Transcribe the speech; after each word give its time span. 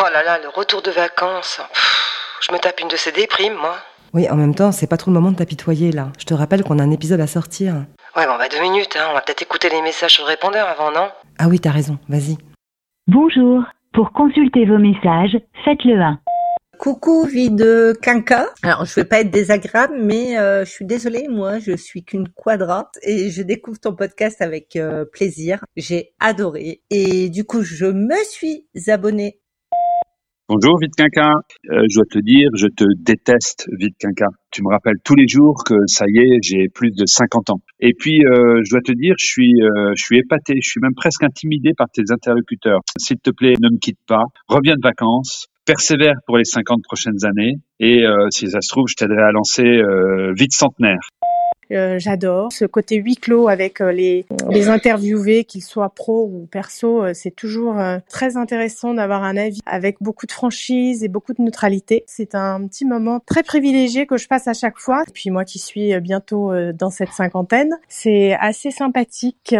Oh 0.00 0.06
là 0.10 0.22
là, 0.22 0.38
le 0.42 0.48
retour 0.48 0.80
de 0.80 0.90
vacances. 0.90 1.60
Pff, 1.74 2.38
je 2.40 2.52
me 2.52 2.58
tape 2.58 2.80
une 2.80 2.88
de 2.88 2.96
ces 2.96 3.12
déprimes, 3.12 3.54
moi. 3.54 3.76
Oui, 4.14 4.28
en 4.30 4.36
même 4.36 4.54
temps, 4.54 4.72
c'est 4.72 4.86
pas 4.86 4.96
trop 4.96 5.10
le 5.10 5.14
moment 5.14 5.32
de 5.32 5.36
t'apitoyer 5.36 5.92
là. 5.92 6.08
Je 6.18 6.24
te 6.24 6.32
rappelle 6.32 6.64
qu'on 6.64 6.78
a 6.78 6.82
un 6.82 6.90
épisode 6.90 7.20
à 7.20 7.26
sortir. 7.26 7.74
Ouais, 8.16 8.26
bon, 8.26 8.38
bah 8.38 8.48
deux 8.50 8.60
minutes, 8.62 8.96
hein. 8.96 9.08
On 9.10 9.14
va 9.14 9.20
peut-être 9.20 9.42
écouter 9.42 9.68
les 9.68 9.82
messages 9.82 10.12
sur 10.12 10.24
le 10.24 10.30
répondeur 10.30 10.66
avant, 10.66 10.90
non? 10.92 11.08
Ah 11.38 11.48
oui, 11.48 11.60
t'as 11.60 11.72
raison, 11.72 11.98
vas-y. 12.08 12.38
Bonjour. 13.06 13.64
Pour 13.92 14.12
consulter 14.12 14.64
vos 14.64 14.78
messages, 14.78 15.38
faites 15.64 15.84
le 15.84 16.00
1. 16.00 16.18
Coucou, 16.78 17.24
vie 17.26 17.50
de 17.50 17.94
quinca. 18.00 18.48
Alors, 18.62 18.86
je 18.86 18.94
vais 18.94 19.04
pas 19.04 19.20
être 19.20 19.30
désagréable, 19.30 19.94
mais 20.00 20.38
euh, 20.38 20.64
je 20.64 20.70
suis 20.70 20.86
désolée, 20.86 21.28
moi, 21.28 21.58
je 21.58 21.76
suis 21.76 22.02
qu'une 22.02 22.28
quadrate 22.30 22.98
et 23.02 23.30
je 23.30 23.42
découvre 23.42 23.78
ton 23.78 23.94
podcast 23.94 24.40
avec 24.40 24.74
euh, 24.76 25.04
plaisir. 25.04 25.64
J'ai 25.76 26.14
adoré 26.18 26.80
et 26.90 27.28
du 27.28 27.44
coup, 27.44 27.62
je 27.62 27.86
me 27.86 28.16
suis 28.24 28.66
abonnée. 28.88 29.41
Bonjour, 30.54 30.78
Vite 30.78 30.94
Quinquin. 30.94 31.40
Euh, 31.70 31.86
je 31.88 31.94
dois 31.94 32.04
te 32.04 32.18
dire, 32.18 32.50
je 32.54 32.66
te 32.66 32.84
déteste, 32.98 33.70
Vite 33.72 33.94
Quinquin. 33.98 34.28
Tu 34.50 34.62
me 34.62 34.68
rappelles 34.68 34.98
tous 35.02 35.14
les 35.14 35.26
jours 35.26 35.64
que 35.64 35.76
ça 35.86 36.04
y 36.06 36.18
est, 36.18 36.40
j'ai 36.42 36.68
plus 36.68 36.90
de 36.90 37.06
50 37.06 37.48
ans. 37.48 37.60
Et 37.80 37.94
puis, 37.98 38.22
euh, 38.26 38.60
je 38.62 38.70
dois 38.70 38.82
te 38.82 38.92
dire, 38.92 39.14
je 39.18 39.24
suis, 39.24 39.54
euh, 39.62 39.92
je 39.96 40.04
suis 40.04 40.18
épaté, 40.18 40.56
je 40.62 40.68
suis 40.68 40.80
même 40.80 40.92
presque 40.94 41.22
intimidé 41.22 41.70
par 41.74 41.88
tes 41.88 42.02
interlocuteurs. 42.10 42.80
S'il 42.98 43.16
te 43.16 43.30
plaît, 43.30 43.54
ne 43.62 43.70
me 43.70 43.78
quitte 43.78 44.00
pas. 44.06 44.24
Reviens 44.46 44.74
de 44.74 44.82
vacances. 44.82 45.46
Persévère 45.64 46.16
pour 46.26 46.36
les 46.36 46.44
50 46.44 46.82
prochaines 46.82 47.24
années. 47.24 47.54
Et 47.80 48.04
euh, 48.04 48.26
si 48.28 48.50
ça 48.50 48.60
se 48.60 48.68
trouve, 48.68 48.88
je 48.88 48.96
t'aiderai 48.96 49.22
à 49.22 49.32
lancer 49.32 49.64
euh, 49.64 50.34
Vite 50.36 50.52
Centenaire. 50.52 51.00
Euh, 51.72 51.98
J'adore 51.98 52.52
ce 52.52 52.64
côté 52.64 52.96
huis 52.96 53.16
clos 53.16 53.48
avec 53.48 53.80
euh, 53.80 53.92
les, 53.92 54.26
les 54.50 54.68
interviewés, 54.68 55.44
qu'ils 55.44 55.62
soient 55.62 55.90
pro 55.90 56.30
ou 56.32 56.46
perso. 56.46 57.04
euh, 57.04 57.12
c'est 57.14 57.30
toujours 57.30 57.76
très 58.08 58.36
intéressant 58.36 58.94
d'avoir 58.94 59.22
un 59.24 59.36
avis 59.36 59.60
avec 59.66 59.96
beaucoup 60.00 60.26
de 60.26 60.32
franchise 60.32 61.04
et 61.04 61.08
beaucoup 61.08 61.32
de 61.32 61.42
neutralité. 61.42 62.04
C'est 62.06 62.34
un 62.34 62.66
petit 62.66 62.84
moment 62.84 63.20
très 63.20 63.42
privilégié 63.42 64.06
que 64.06 64.16
je 64.16 64.28
passe 64.28 64.48
à 64.48 64.54
chaque 64.54 64.78
fois. 64.78 65.04
Et 65.08 65.12
puis 65.12 65.30
moi 65.30 65.44
qui 65.44 65.58
suis 65.58 65.98
bientôt 66.00 66.52
dans 66.72 66.90
cette 66.90 67.12
cinquantaine, 67.12 67.78
c'est 67.88 68.34
assez 68.34 68.70
sympathique. 68.70 69.54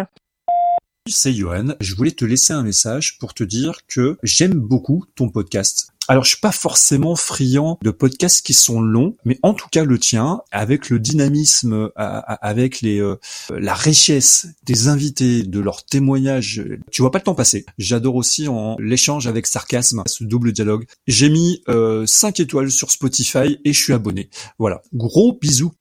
C'est 1.09 1.33
Johan. 1.33 1.75
Je 1.81 1.95
voulais 1.97 2.13
te 2.13 2.25
laisser 2.25 2.53
un 2.53 2.63
message 2.63 3.19
pour 3.19 3.35
te 3.35 3.43
dire 3.43 3.81
que 3.89 4.19
j'aime 4.23 4.55
beaucoup 4.55 5.05
ton 5.17 5.29
podcast. 5.29 5.92
Alors, 6.09 6.25
je 6.25 6.31
suis 6.31 6.41
pas 6.41 6.53
forcément 6.53 7.15
friand 7.15 7.79
de 7.83 7.91
podcasts 7.91 8.45
qui 8.45 8.55
sont 8.55 8.81
longs, 8.81 9.17
mais 9.25 9.39
en 9.43 9.55
tout 9.55 9.69
cas 9.71 9.85
le 9.85 9.99
tien, 9.99 10.43
avec 10.51 10.91
le 10.91 10.99
dynamisme, 10.99 11.91
avec 11.97 12.81
les 12.81 13.01
euh, 13.01 13.17
la 13.51 13.75
richesse 13.75 14.49
des 14.65 14.89
invités, 14.89 15.43
de 15.45 15.61
leurs 15.61 15.85
témoignages, 15.85 16.63
tu 16.91 17.03
vois 17.03 17.11
pas 17.11 17.19
le 17.19 17.25
temps 17.25 17.35
passer. 17.35 17.65
J'adore 17.79 18.17
aussi 18.17 18.49
en 18.49 18.77
l'échange 18.79 19.27
avec 19.27 19.47
sarcasme, 19.47 20.03
ce 20.07 20.25
double 20.25 20.53
dialogue. 20.53 20.87
J'ai 21.07 21.29
mis 21.29 21.63
euh, 21.69 22.05
5 22.07 22.41
étoiles 22.41 22.71
sur 22.71 22.91
Spotify 22.91 23.59
et 23.65 23.73
je 23.73 23.83
suis 23.83 23.93
abonné. 23.93 24.29
Voilà, 24.59 24.83
gros 24.93 25.39
bisous. 25.41 25.73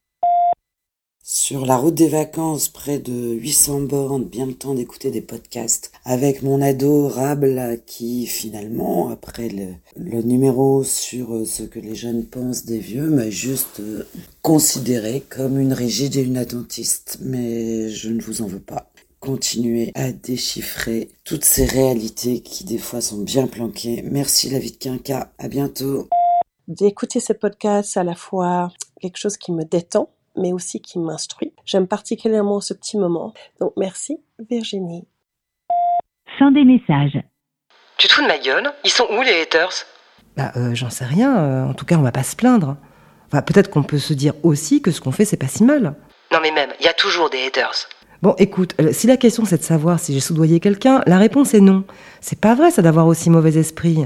Sur 1.34 1.66
la 1.66 1.78
route 1.78 1.96
des 1.96 2.10
vacances, 2.10 2.68
près 2.68 3.00
de 3.00 3.14
800 3.14 3.80
bornes, 3.84 4.26
bien 4.26 4.46
le 4.46 4.54
temps 4.54 4.74
d'écouter 4.74 5.12
des 5.12 5.22
podcasts 5.22 5.94
avec 6.04 6.44
mon 6.44 6.62
adorable 6.62 7.80
qui 7.86 8.26
finalement, 8.26 9.08
après 9.08 9.48
le, 9.48 10.22
numéro 10.24 10.84
sur 10.84 11.34
euh, 11.34 11.46
ce 11.46 11.64
que 11.64 11.80
les 11.80 11.96
jeunes 11.96 12.26
pensent 12.26 12.66
des 12.66 12.80
vieux, 12.80 13.10
m'a 13.10 13.30
juste 13.30 13.80
euh, 13.80 14.06
considéré 14.42 15.24
comme 15.30 15.58
une 15.58 15.72
rigide 15.72 16.18
et 16.18 16.22
une 16.22 16.36
attentiste. 16.36 17.20
Mais 17.22 17.88
je 17.88 18.10
ne 18.10 18.22
vous 18.22 18.42
en 18.42 18.48
veux 18.48 18.60
pas. 18.60 18.92
Continuez 19.22 19.94
à 19.96 20.12
déchiffrer 20.12 21.08
toutes 21.24 21.46
ces 21.46 21.64
réalités 21.64 22.42
qui 22.42 22.66
des 22.66 22.78
fois 22.78 23.00
sont 23.00 23.22
bien 23.22 23.48
planquées. 23.48 24.04
Merci 24.12 24.50
la 24.50 24.60
vie 24.60 24.72
de 24.72 24.78
Quinca. 24.78 25.32
À 25.38 25.48
bientôt. 25.48 26.10
D'écouter 26.68 27.22
ce 27.22 27.32
podcast, 27.32 27.96
à 27.96 28.04
la 28.04 28.16
fois 28.16 28.74
quelque 29.00 29.18
chose 29.18 29.38
qui 29.38 29.54
me 29.54 29.64
détend, 29.64 30.10
mais 30.36 30.54
aussi 30.54 30.82
qui 30.82 31.00
m'instruit. 31.00 31.54
J'aime 31.66 31.88
particulièrement 31.88 32.60
ce 32.60 32.74
petit 32.74 32.98
moment. 32.98 33.34
Donc 33.60 33.74
merci 33.78 34.18
Virginie. 34.50 35.06
Fin 36.40 36.52
des 36.52 36.64
messages. 36.64 37.22
Tu 37.98 38.08
te 38.08 38.14
fous 38.14 38.24
de 38.24 38.28
ma 38.28 38.40
gueule? 38.40 38.72
Ils 38.84 38.90
sont 38.90 39.08
où 39.12 39.22
les 39.22 39.42
haters? 39.42 39.86
Bah, 40.38 40.52
euh, 40.56 40.74
j'en 40.74 40.90
sais 40.90 41.06
rien. 41.06 41.38
euh, 41.38 41.66
en 41.66 41.74
tout 41.74 41.86
cas, 41.86 41.98
on 41.98 42.02
va 42.02 42.12
pas 42.12 42.24
se 42.24 42.36
plaindre. 42.36 42.78
Enfin, 43.28 43.42
peut-être 43.42 43.70
qu'on 43.70 43.84
peut 43.84 44.00
se 44.00 44.14
dire 44.14 44.34
aussi 44.44 44.82
que 44.82 44.92
ce 44.92 45.02
qu'on 45.02 45.12
fait, 45.12 45.26
c'est 45.26 45.38
pas 45.38 45.48
si 45.48 45.64
mal. 45.64 45.96
Non 46.32 46.40
mais 46.42 46.52
même, 46.52 46.72
il 46.80 46.86
y 46.86 46.90
a 46.90 46.94
toujours 46.94 47.30
des 47.30 47.46
haters. 47.46 47.88
Bon, 48.22 48.36
écoute, 48.38 48.76
euh, 48.80 48.94
si 48.94 49.08
la 49.08 49.18
question 49.18 49.46
c'est 49.46 49.58
de 49.58 49.64
savoir 49.64 50.00
si 50.00 50.14
j'ai 50.14 50.20
soudoyé 50.20 50.60
quelqu'un, 50.60 51.02
la 51.06 51.18
réponse 51.18 51.54
est 51.54 51.60
non. 51.60 51.84
C'est 52.22 52.40
pas 52.40 52.56
vrai, 52.56 52.72
ça 52.72 52.82
d'avoir 52.82 53.08
aussi 53.08 53.30
mauvais 53.30 53.58
esprit. 53.58 54.06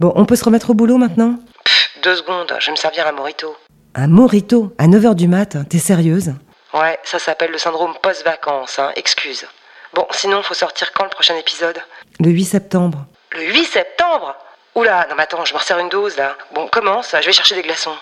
Bon, 0.00 0.12
on 0.16 0.24
peut 0.24 0.36
se 0.36 0.44
remettre 0.44 0.70
au 0.70 0.74
boulot 0.74 0.96
maintenant? 0.96 1.36
Pff, 1.64 1.98
deux 2.02 2.16
secondes, 2.16 2.52
je 2.58 2.66
vais 2.66 2.72
me 2.72 2.76
servir 2.76 3.06
un 3.06 3.12
morito. 3.12 3.54
Un 3.94 4.06
morito 4.06 4.72
à 4.78 4.86
9h 4.86 5.14
du 5.14 5.28
mat, 5.28 5.56
t'es 5.68 5.78
sérieuse 5.78 6.32
Ouais, 6.72 6.98
ça 7.04 7.18
s'appelle 7.18 7.50
le 7.50 7.58
syndrome 7.58 7.92
post-vacances, 8.02 8.78
hein, 8.78 8.90
excuse. 8.96 9.46
Bon, 9.94 10.06
sinon, 10.12 10.42
faut 10.42 10.54
sortir 10.54 10.92
quand 10.94 11.04
le 11.04 11.10
prochain 11.10 11.36
épisode? 11.36 11.78
Le 12.18 12.30
8 12.30 12.44
septembre. 12.44 13.04
Le 13.32 13.44
8 13.52 13.64
septembre? 13.64 14.34
Oula, 14.74 15.06
non 15.10 15.16
mais 15.16 15.24
attends, 15.24 15.44
je 15.44 15.52
me 15.52 15.58
resserre 15.58 15.78
une 15.80 15.90
dose 15.90 16.16
là. 16.16 16.34
Bon, 16.54 16.66
commence, 16.66 17.14
je 17.20 17.26
vais 17.26 17.32
chercher 17.32 17.54
des 17.54 17.60
glaçons. 17.60 17.92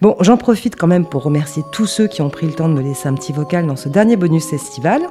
Bon, 0.00 0.16
j'en 0.20 0.38
profite 0.38 0.74
quand 0.74 0.86
même 0.86 1.04
pour 1.04 1.22
remercier 1.22 1.62
tous 1.70 1.86
ceux 1.86 2.06
qui 2.06 2.22
ont 2.22 2.30
pris 2.30 2.46
le 2.46 2.54
temps 2.54 2.68
de 2.68 2.72
me 2.72 2.80
laisser 2.80 3.08
un 3.08 3.14
petit 3.14 3.34
vocal 3.34 3.66
dans 3.66 3.76
ce 3.76 3.90
dernier 3.90 4.16
bonus 4.16 4.48
festival, 4.48 5.02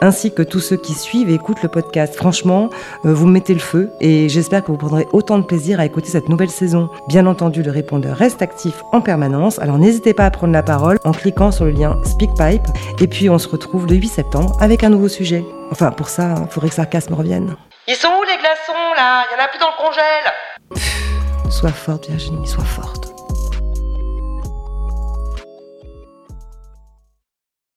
ainsi 0.00 0.32
que 0.34 0.40
tous 0.42 0.60
ceux 0.60 0.78
qui 0.78 0.94
suivent 0.94 1.28
et 1.28 1.34
écoutent 1.34 1.62
le 1.62 1.68
podcast. 1.68 2.16
Franchement, 2.16 2.70
euh, 3.04 3.12
vous 3.12 3.26
me 3.26 3.32
mettez 3.32 3.52
le 3.52 3.60
feu 3.60 3.90
et 4.00 4.30
j'espère 4.30 4.62
que 4.62 4.68
vous 4.68 4.78
prendrez 4.78 5.06
autant 5.12 5.38
de 5.38 5.44
plaisir 5.44 5.78
à 5.78 5.84
écouter 5.84 6.08
cette 6.08 6.30
nouvelle 6.30 6.50
saison. 6.50 6.88
Bien 7.06 7.26
entendu, 7.26 7.62
le 7.62 7.70
répondeur 7.70 8.16
reste 8.16 8.40
actif 8.40 8.82
en 8.92 9.02
permanence, 9.02 9.58
alors 9.58 9.76
n'hésitez 9.76 10.14
pas 10.14 10.24
à 10.24 10.30
prendre 10.30 10.54
la 10.54 10.62
parole 10.62 10.98
en 11.04 11.12
cliquant 11.12 11.52
sur 11.52 11.66
le 11.66 11.72
lien 11.72 12.00
SpeakPipe. 12.04 12.64
Et 12.98 13.08
puis 13.08 13.28
on 13.28 13.38
se 13.38 13.48
retrouve 13.48 13.86
le 13.86 13.96
8 13.96 14.08
septembre 14.08 14.56
avec 14.58 14.84
un 14.84 14.88
nouveau 14.88 15.08
sujet. 15.08 15.44
Enfin, 15.70 15.90
pour 15.90 16.08
ça, 16.08 16.34
il 16.40 16.50
faudrait 16.50 16.70
que 16.70 16.76
Sarcasme 16.76 17.12
revienne. 17.12 17.56
Ils 17.88 17.96
sont 17.96 18.08
où 18.08 18.22
les 18.22 18.38
glaçons 18.38 18.94
là? 18.96 19.24
Il 19.28 19.36
y 19.36 19.40
en 19.40 19.44
a 19.44 19.48
plus 19.48 19.58
dans 19.58 19.66
le 19.66 19.86
congèle 19.86 20.32
Sois 21.50 21.72
forte, 21.72 22.08
Virginie, 22.08 22.46
sois 22.46 22.64
forte. 22.64 23.21